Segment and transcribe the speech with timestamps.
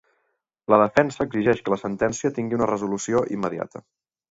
[0.73, 3.87] La defensa exigeix que la sentència tingui una resolució immediata